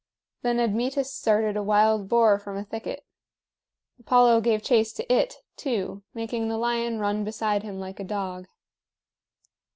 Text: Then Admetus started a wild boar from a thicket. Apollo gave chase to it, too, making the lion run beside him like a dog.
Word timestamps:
Then 0.41 0.59
Admetus 0.59 1.13
started 1.13 1.55
a 1.55 1.61
wild 1.61 2.09
boar 2.09 2.39
from 2.39 2.57
a 2.57 2.63
thicket. 2.63 3.05
Apollo 3.99 4.41
gave 4.41 4.63
chase 4.63 4.91
to 4.93 5.13
it, 5.13 5.35
too, 5.57 6.01
making 6.15 6.47
the 6.47 6.57
lion 6.57 6.97
run 6.97 7.23
beside 7.23 7.61
him 7.61 7.79
like 7.79 7.99
a 7.99 8.03
dog. 8.03 8.47